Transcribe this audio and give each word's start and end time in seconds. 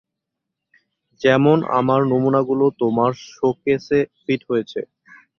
যেমন 1.21 1.57
আমার 1.79 2.01
নমুনাগুলো 2.11 2.65
তোমার 2.81 3.11
শোকেসে 3.31 3.99
ফিট 4.21 4.41
হয়েছে। 4.49 4.79